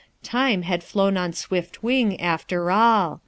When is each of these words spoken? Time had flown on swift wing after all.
Time 0.23 0.63
had 0.63 0.83
flown 0.83 1.15
on 1.15 1.31
swift 1.31 1.83
wing 1.83 2.19
after 2.19 2.71
all. 2.71 3.19